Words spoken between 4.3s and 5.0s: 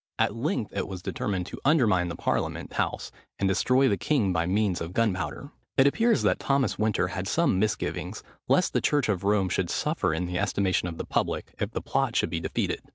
by means of